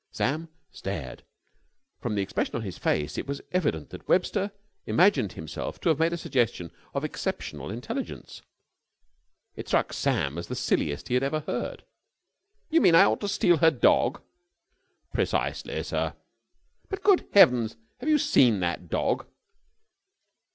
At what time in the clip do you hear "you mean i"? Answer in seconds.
12.71-13.03